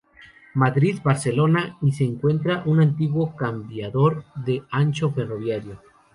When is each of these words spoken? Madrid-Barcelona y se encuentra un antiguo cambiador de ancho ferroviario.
Madrid-Barcelona 0.55 1.77
y 1.83 1.91
se 1.91 2.03
encuentra 2.03 2.63
un 2.65 2.79
antiguo 2.81 3.35
cambiador 3.35 4.23
de 4.33 4.63
ancho 4.71 5.11
ferroviario. 5.11 5.79